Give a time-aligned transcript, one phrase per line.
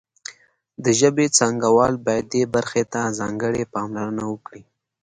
[0.83, 4.61] د ژبې څانګوال باید دې برخې ته ځانګړې پاملرنه وکړي